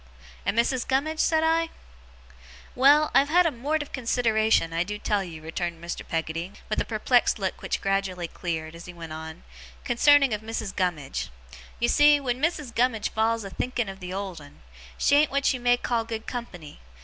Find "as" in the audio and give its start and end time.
8.73-8.85